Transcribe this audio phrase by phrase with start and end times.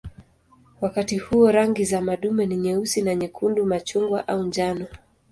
[0.81, 4.87] Wakati huo rangi za madume ni nyeusi na nyekundu, machungwa au njano.